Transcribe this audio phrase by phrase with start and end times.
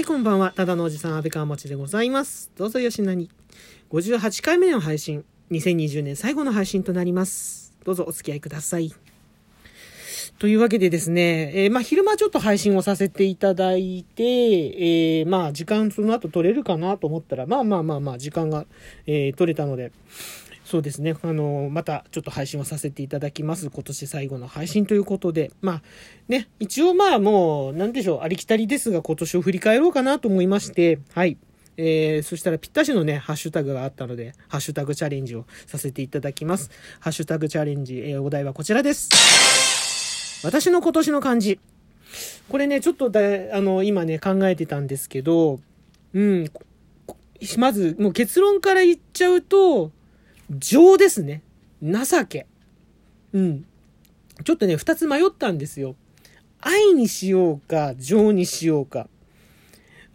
[0.00, 0.54] はい、こんばんは。
[0.56, 2.50] ただのおじさん、安倍川持でございます。
[2.56, 3.28] どうぞよしなに。
[3.90, 5.26] 58回目の配信。
[5.50, 7.74] 2020年最後の配信となります。
[7.84, 8.94] どうぞお付き合いください。
[10.38, 18.64] というわけでですね、えーまあ、昼間ちょっと配信をさせていただいて、えーまあ、時間その後取れるかなと思ったら、まあまあまあまあ、時間が、
[19.06, 19.92] えー取れたので、
[20.70, 21.16] そうですね。
[21.22, 23.70] あの、またちょっと配信をさせていただきます。
[23.70, 25.50] 今年最後の配信ということで。
[25.60, 25.82] まあ、
[26.28, 31.38] ね、一応まあもう、なんでしょう、ありきたりですが、今年を振り返ろうかなと思いまして、はい。
[31.76, 36.70] えー、そしたらぴったしのね、ハッシュタグがあったので、ハッシュタグチャレンジをさせていただきます。
[37.00, 39.08] ハッシュタグチャレンジ、えーお題はこちらです。
[40.46, 41.58] 私の今年の漢字。
[42.48, 43.20] これね、ちょっとだ、
[43.54, 45.58] あの、今ね、考えてたんですけど、
[46.14, 46.46] うん、
[47.58, 49.90] まず、もう結論から言っちゃうと、
[50.50, 51.42] 情ですね。
[51.82, 52.46] 情け。
[53.32, 53.64] うん。
[54.44, 55.96] ちょっとね、二つ迷ったんですよ。
[56.60, 59.08] 愛にしようか、情にしようか。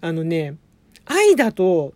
[0.00, 0.56] あのね、
[1.06, 1.94] 愛だと、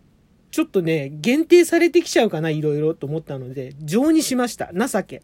[0.51, 4.71] ちょっとね、限定されてきちゃうかな、いろいろと思ったので、情にしました。
[4.73, 5.21] 情け。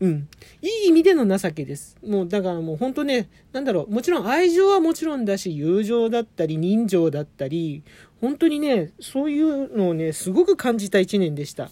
[0.00, 0.28] うん。
[0.62, 1.96] いい意味での情けです。
[2.06, 7.82] もう、だからもう本当ね、なんだろう、もちろん愛情はもちろんだし、友情だったり、人情だったり、
[8.20, 11.70] 本当にね、そういうのをね、すごく感じた一年でした。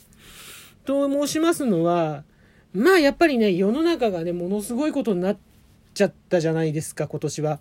[0.84, 2.24] と申しますのは、
[2.72, 5.38] まあやっぱりね、世の中がね、ものすごいことになっ
[5.94, 7.60] ちゃったじゃないですか、今年は。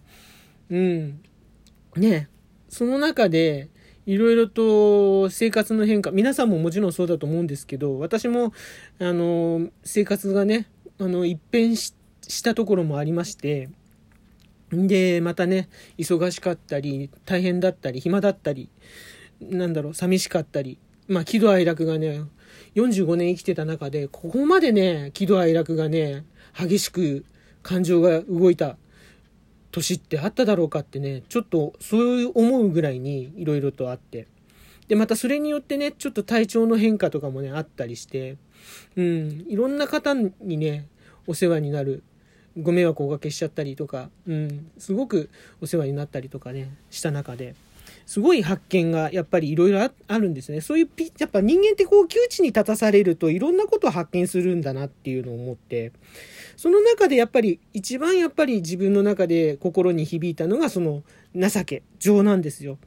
[0.70, 1.22] うん。
[1.96, 2.30] ね
[2.70, 3.70] その中で、
[4.06, 8.52] いろいろと生活の変化、皆さんももちろんそうだと思うんですけど、私も、
[9.00, 10.68] あの、生活がね、
[11.00, 11.94] あの、一変し
[12.28, 13.70] したところもありまして、
[14.72, 18.70] で、またね、忙しかったり、大変だったり、暇だったり、
[19.42, 22.22] なんだろう、寂しかったり、まあ、喜怒哀楽がね、
[22.76, 26.26] 45年生きてた中で、ここまでね、喜怒哀楽がね、
[26.58, 27.26] 激しく
[27.62, 28.78] 感情が動いた
[29.72, 34.28] 年ってあっただろうかってね、ちょっとそう思うぐらいにいろいろとあって。
[34.88, 38.38] で、またそれによってね、ちょっと体調の変化とかもね、あったりして、
[38.96, 40.88] うん、いろんな方にね、
[41.26, 42.04] お世話になる、
[42.58, 45.30] ご迷惑をおかけしちゃったりとか、うん、すごく
[45.62, 47.56] お世話になったりとかね、した中で、
[48.06, 50.62] すごい発見がやっぱりいろいろあるんですね。
[50.62, 55.92] そういうピ、やっぱ人間ってこう窮地に立たされるといろんなことを発見するんだなっていうのを思って、
[56.58, 61.04] その中でやっぱり一番やっぱり自分の中で心に響いたのがその
[61.36, 62.78] 情け、情なんですよ。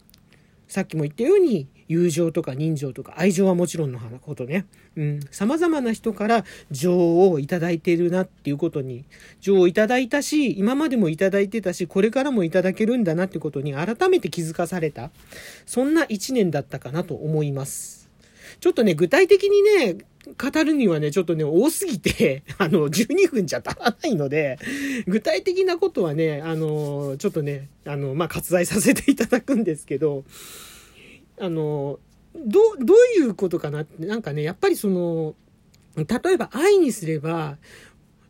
[0.68, 4.66] さっきも言ったように、友情とか人情とか愛情はもちろんのことね。
[4.96, 5.20] うん。
[5.30, 9.04] 様々な人から情をいただいているなっていうことに、
[9.40, 15.10] 情をいただいたし、今までもいただいてたし、これからもいただけるんだなってことに改めて気づかされた。
[15.64, 18.08] そんな一年だったかなと思います。
[18.60, 24.58] ちょっとね、具体的にね、語るにはね、ちょっとね、多すぎて、 あの、12分じゃ足らないので、
[25.06, 30.24] 具体的なことはね、あの、ちょっとね、あの、まあ、割愛させていただくんですけど、
[31.38, 31.98] あの、
[32.34, 35.34] ど、どういうことかなって、なんかね、やっぱりその、
[35.96, 37.56] 例えば愛にすれば、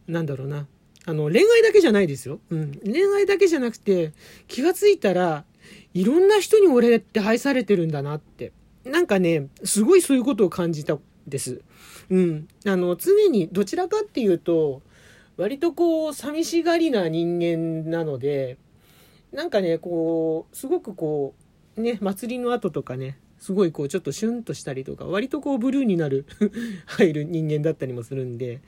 [0.06, 0.66] なんだろうな、
[1.04, 2.40] あの、恋愛だけじゃないですよ。
[2.50, 2.80] うん。
[2.84, 4.12] 恋愛だけじゃなくて、
[4.48, 5.44] 気がついたら、
[5.94, 8.52] いろんな人に俺って愛されてるんだなって。
[8.84, 11.62] なんかね、すごいそういうことを感じたんです。
[12.10, 12.48] うん。
[12.66, 14.82] あの、常にどちらかっていうと、
[15.36, 18.58] 割とこう、寂しがりな人間なので、
[19.32, 21.42] なんかね、こう、すごくこう、
[21.76, 26.24] ね、祭りの後とかね、すごいこう、ちょっとシュンとしたりとか、割とこう、ブルーになる、
[26.86, 28.60] 入る人間だったりもするんで、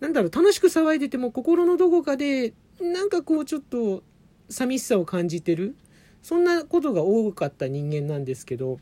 [0.00, 4.02] なんだろう、楽しく騒いでても心のどこかで、なんかこう、ちょっと、
[4.48, 5.74] 寂しさを感じてる。
[6.22, 8.78] そんなことが多かった人間なんですけど、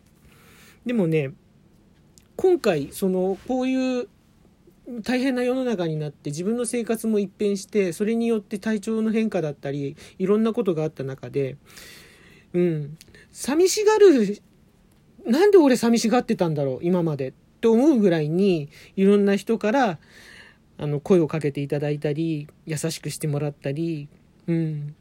[0.85, 1.33] でもね、
[2.37, 4.09] 今回、その、こういう
[5.03, 11.57] 大変な世の中になって自分の生活も一変して、それによって体調の変化だったり、いろんなことがあった中で、
[12.55, 12.99] うん、
[13.31, 14.41] 寂しがる、
[15.27, 17.29] なんで俺寂しがってたんだろう、今まで。
[17.29, 19.99] って思うぐらいに、いろんな人から、
[20.79, 24.09] あの、声をかけていただいたり、優しくしてもらったり、
[24.47, 24.95] うん、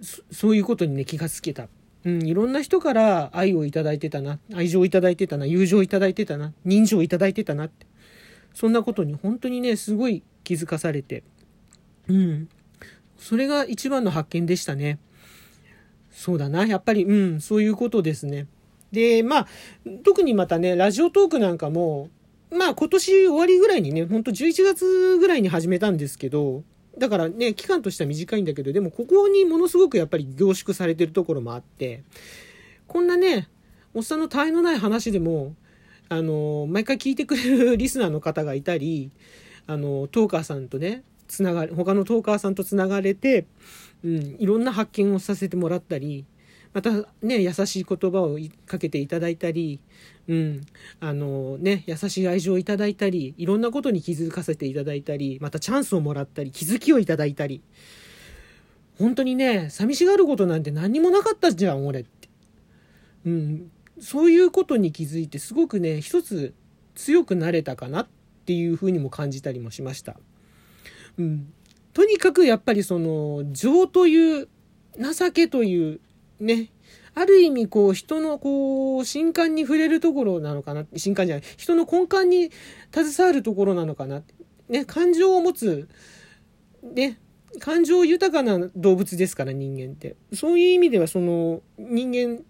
[0.00, 1.68] そそういうことにね、気がつけた。
[2.04, 7.86] うん、いろんな人から愛をいただいてたな、愛情をいただいてたな、友情をいただいてたな、人情をいただいてたなって。
[8.54, 11.22] そんなことに本当にね、すごい気づかされて。
[12.08, 12.48] うん。
[13.16, 14.98] それが一番の発見でしたね。
[16.12, 16.66] そうだな。
[16.66, 18.46] やっぱり、うん、そういうことですね。
[18.92, 19.46] で、まあ、
[20.04, 22.10] 特にまたね、ラジオトークなんかも、
[22.50, 26.62] まあ今年終わりぐらいにね、ほんと11月ぐらいに始めたんですけど、
[26.98, 32.04] だからね、期間としては短いんだけど、でもここにものすごくやっぱり凝縮されてるところもあって、
[32.86, 33.48] こんなね、
[33.94, 35.54] おっさんの他愛のない話でも、
[36.10, 39.10] あの、毎回聞いてくれるリスナーの方がいたり、
[39.66, 43.46] あの、トーカーさんとね、つながれ、他のトーカーさんとつながれて、
[44.04, 46.24] うん、いろんな発見をさせてもらったり、
[46.72, 46.90] また
[47.22, 49.80] ね、優しい言葉をかけていただいたり、
[50.28, 50.60] うん、
[51.00, 57.60] あのね、優しい愛情をいただいたり、いろんなことに気づかせていただいたり、またチャンスをもらったり、気づきをいただいたり、
[58.98, 62.28] 本当にね、寂しがることなんて何にもなかったじゃん、俺って。
[63.26, 63.70] うん、
[64.00, 66.54] そういうことに気づいて、すごくね、一つ
[66.94, 68.08] 強くなれたかなっ
[68.46, 70.18] ていうふうにも感じたりもしました。
[71.18, 71.52] うん。
[71.92, 74.48] とにかくやっぱりその、情という、
[74.98, 76.00] 情けという
[76.40, 76.70] ね、
[77.14, 82.50] ある意味こう人のこう新刊に触れるところなのかな新刊じゃない人の根幹に
[82.90, 84.22] 携わるところなのかな
[84.68, 85.88] ね感情を持つ
[86.82, 87.18] ね
[87.60, 92.42] 感情豊かな動物ですから人間ってそういう意味ではその人間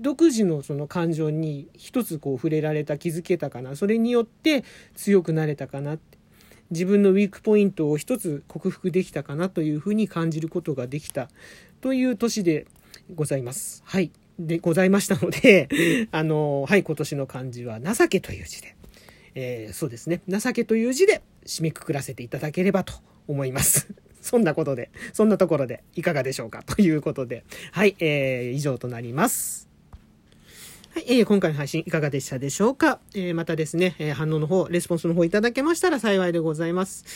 [0.00, 4.64] 独自のその感情に一つこう触れられた気づけたかなそれによって
[4.96, 6.18] 強くなれたかなって
[6.72, 11.28] 自分のウィークポイントを一つ克服できたかなというふうに感じることができた
[11.82, 12.66] という年で
[13.14, 13.82] ございます。
[13.84, 14.10] はい。
[14.38, 15.68] で、ございましたので、
[16.10, 18.74] あの、はい、今年の漢字は情けという字で、
[19.34, 22.94] えー、そうですね、情けという字で締めくくらせていただければと
[23.28, 23.88] 思います。
[24.22, 29.71] そんなことで、そんなところでいかがでしょうかということで、はい、えー、以上となります。
[30.94, 37.06] はい、えー、今回の配信いかがでしたでしょうか、えー、またですね、えー、反応の方、レスポンスの方いただけましたら幸いでございます。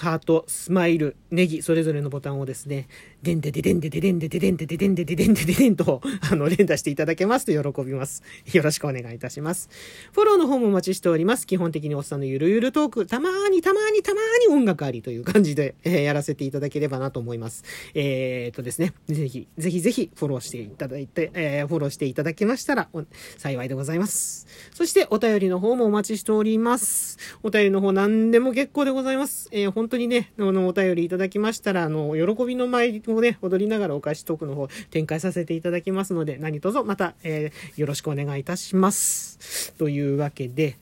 [0.00, 2.88] ハート、スマイル、ネギ、それぞれのボタンをですね、
[3.22, 8.22] でんでででんでででんでででんでででんでででんでででんと、あの、連打していただけますと喜びます。
[8.50, 9.68] よろしくお願いいたします。
[10.14, 11.46] フォローの方もお待ちしております。
[11.46, 17.62] 基本的におっさんのゆるゆるトーク、たまーにたまーにたまーに音楽ありという感じで、えー、やらせていただければなと思います。
[17.92, 22.88] えー、っとですね、ぜひ、ぜひぜひフォローしていただいて、えー、フォローしていただけましたら、
[23.36, 24.46] 幸いでございます。
[24.72, 27.18] そしてお便りの方もお待ちしております。
[27.42, 29.48] お便りの方何でも結構でございます。
[29.52, 39.74] えー、本当にね、あの、お便りいただきましたら、あの、喜びの舞をね、踊りながらお菓子トークの方展開させていただきますので、何卒また、えー、よろしくお願いいたします。
[39.78, 40.76] というわけで、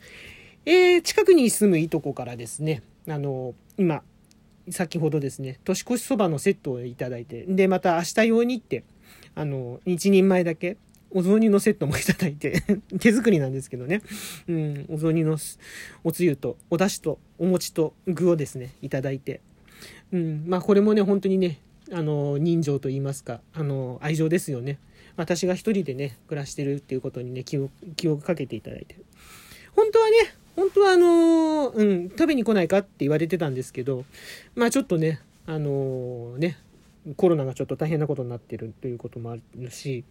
[0.65, 4.03] えー、近くに住むいとこからですね、あの、今、
[4.71, 8.85] 先ほどですね、年越しそばのセットをいただいて、で、また明日用にって、
[9.35, 10.77] あの、一人前だけ、
[11.17, 12.63] お雑煮のセットもいただいて
[13.01, 14.03] 手作りなんですけどね。
[14.49, 15.39] うん、お雑煮の
[16.05, 19.41] おつゆと、お出汁と、お餅と具をですね、いただいて。
[20.13, 21.59] うん、まあこれもね、本当にね、
[21.91, 24.79] あの、人情と言いますか、あの、愛情ですよね。
[25.17, 28.97] 私が一人でね、暮らしてるっていうことにね、気を、気をかけていただいて。
[29.75, 30.17] 本当はね、
[30.55, 34.05] 本当はあのうん、食べに来ないかって言われてたんですけど、
[34.55, 36.59] まあちょっとね、あの、ね、
[37.15, 40.05] コロナがちょっと大変なことになってるということもあるし、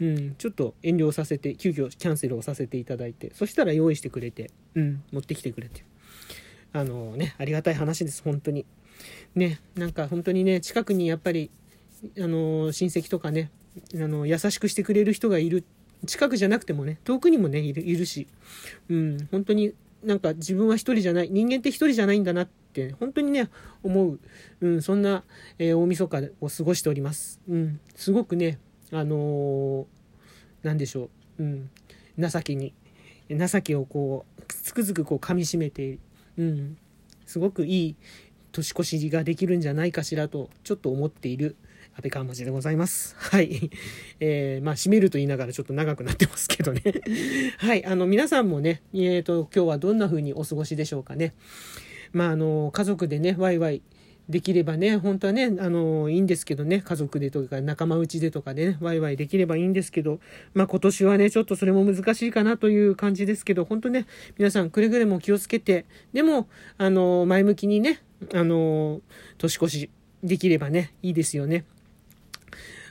[0.00, 5.84] うん、ちょっと遠慮させて、急遽キャンセルをさせていただいて、そしたら用意してくれて、うん、持ってきてくれて。
[6.72, 8.66] あのね、ありがたい話です、本当に。
[9.34, 11.50] ね、なんか本当にね、近くにやっぱり、
[12.18, 13.50] あの、親戚とかね、
[13.94, 15.64] あの、優しくしてくれる人がいる。
[16.06, 18.28] 近くじゃなくてもね、遠くにもね、いるし、
[18.88, 19.72] うん、本当に
[20.04, 22.65] なんか自分は一人じゃない、人間って一人じゃないんだなって、
[22.98, 23.48] 本当にね、
[23.82, 24.20] 思う、
[24.60, 25.24] うん、そんな、
[25.58, 27.40] えー、大晦日を過ごしております。
[27.48, 28.58] うん、すごくね、
[28.92, 31.70] あのー、でしょう、うん、
[32.18, 32.72] 情けに、
[33.30, 35.98] 情けをこう、つくづくこう噛みしめて、
[36.36, 36.76] うん、
[37.26, 37.96] すごくいい
[38.52, 41.56] 年越しができるんじゃないかしらと、ちょっと思っている
[41.96, 43.16] 安倍川町でございます。
[43.18, 43.70] はい。
[44.20, 46.82] えー、まあ、閉めると言いながらちょっと長くなってますけどね。
[47.58, 47.84] はい。
[47.86, 51.34] あの、皆さんもね、えっ、ー、と、今日はどんな風にお過ごしでしょうかね。
[52.16, 53.82] まあ、あの、家族でね、ワイワイ
[54.30, 60.18] できればね、本当はね、あの、いいんですけどね、家族でとか仲間内でとかでね、ワイワイできればいいんですけど、
[60.54, 64.06] まあ今年はね、ちょっとそれも難しいかなという感じですけど、本当ね、
[64.38, 68.00] 皆さんくれぐれも気をつけて、でも、あの、前向きにね、
[68.32, 69.02] あの、
[69.36, 69.90] 年越し
[70.24, 71.66] できればね、いいですよね。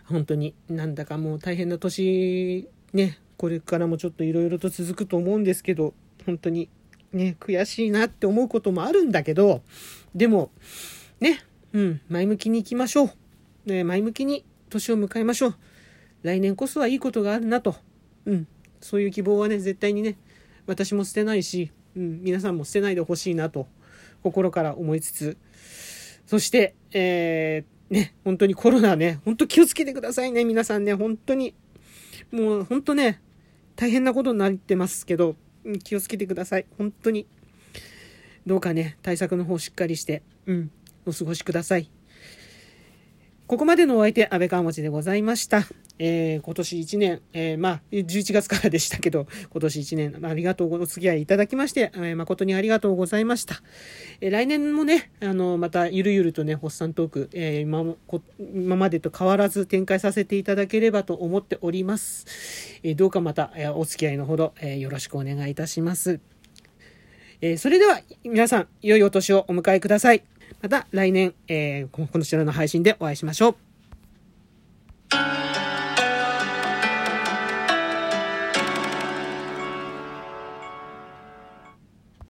[0.06, 5.94] 本当になんだかもう大変な年ねこれからもちょっといろいろと続くと思うんですけど
[6.26, 6.70] 本当に
[7.16, 9.62] ね悔しいなって思うこともあるんだけど
[10.14, 10.52] でも
[11.20, 11.44] ね
[11.74, 13.10] うん前向きにいきましょう、
[13.66, 15.56] ね、前向きに年を迎えましょう。
[16.24, 17.76] 来年こそはいいことがあるなと。
[18.26, 18.48] うん
[18.82, 20.18] そういう希望はね絶対にね
[20.68, 23.68] 私も捨てないし、うん、皆さんも捨てないでほしいなと
[24.22, 25.38] 心から思いつつ。
[26.26, 31.54] そして、えーね、本当にコロナね、本当気をつけてくださいね、皆さんね、本当に。
[32.32, 33.22] もう本当ね、
[33.76, 35.36] 大変なことになってますけど、
[35.84, 36.66] 気をつけてください。
[36.78, 37.28] 本当に。
[38.46, 40.72] どうかね、対策の方しっかりして、うん、
[41.06, 41.90] お過ごしください。
[43.48, 45.64] ここまでのお相手、安倍川持でございました。
[45.98, 53.62] えー、今年1年、えー、まあ、11月からでしたけど、今年1年、ありがとうお付き合いいただきまして、えー、誠にありがとうございました。
[54.22, 62.26] えー、来年もね、あの、また、ゆるゆるとね、ホッサントーク、えー、今もこ、今までと変わらず展開させていただければと思っております。
[62.84, 66.20] えー、どうかまた、えー、お付き合いのほど、えー、よろしくお願いいたします。
[67.42, 70.24] えー、それでは、皆さん、良いお年をお迎えください。
[70.62, 73.75] また来年、えー、こちらの配信でお会いしましょう。